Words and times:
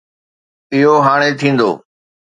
اهو 0.73 0.95
هاڻي 1.07 1.29
ٿيندو 1.39 1.69